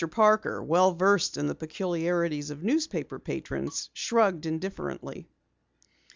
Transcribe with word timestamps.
Parker, 0.09 0.63
well 0.63 0.95
versed 0.95 1.37
in 1.37 1.45
the 1.45 1.53
peculiarities 1.53 2.49
of 2.49 2.63
newspaper 2.63 3.19
patrons, 3.19 3.91
shrugged 3.93 4.47
indifferently. 4.47 5.27